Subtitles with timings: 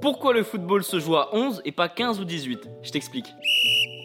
[0.00, 3.26] Pourquoi le football se joue à 11 et pas 15 ou 18 Je t'explique.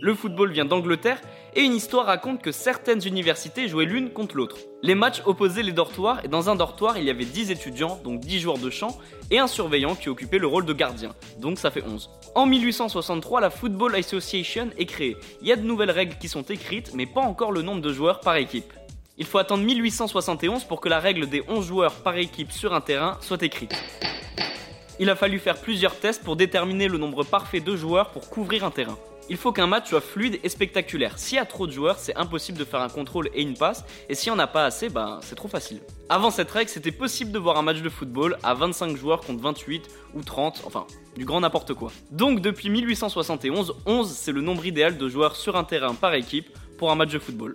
[0.00, 1.20] Le football vient d'Angleterre
[1.54, 4.56] et une histoire raconte que certaines universités jouaient l'une contre l'autre.
[4.82, 8.20] Les matchs opposaient les dortoirs et dans un dortoir il y avait 10 étudiants, donc
[8.20, 8.98] 10 joueurs de champ,
[9.30, 12.10] et un surveillant qui occupait le rôle de gardien, donc ça fait 11.
[12.34, 15.16] En 1863, la Football Association est créée.
[15.42, 17.92] Il y a de nouvelles règles qui sont écrites, mais pas encore le nombre de
[17.92, 18.72] joueurs par équipe.
[19.16, 22.80] Il faut attendre 1871 pour que la règle des 11 joueurs par équipe sur un
[22.80, 23.74] terrain soit écrite.
[25.00, 28.64] Il a fallu faire plusieurs tests pour déterminer le nombre parfait de joueurs pour couvrir
[28.64, 28.96] un terrain.
[29.28, 31.18] Il faut qu'un match soit fluide et spectaculaire.
[31.18, 33.84] S'il y a trop de joueurs, c'est impossible de faire un contrôle et une passe,
[34.08, 35.80] et si on n'a pas assez, ben c'est trop facile.
[36.08, 39.42] Avant cette règle, c'était possible de voir un match de football à 25 joueurs contre
[39.42, 41.90] 28 ou 30, enfin, du grand n'importe quoi.
[42.12, 46.50] Donc depuis 1871, 11 c'est le nombre idéal de joueurs sur un terrain par équipe
[46.78, 47.54] pour un match de football.